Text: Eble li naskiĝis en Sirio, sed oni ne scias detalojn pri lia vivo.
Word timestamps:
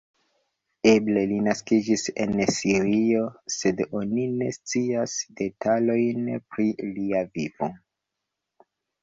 Eble 0.91 1.25
li 1.31 1.35
naskiĝis 1.47 2.05
en 2.25 2.33
Sirio, 2.55 3.21
sed 3.57 3.83
oni 4.01 4.25
ne 4.41 4.49
scias 4.57 5.15
detalojn 5.43 6.33
pri 6.57 6.67
lia 6.97 7.23
vivo. 7.39 7.71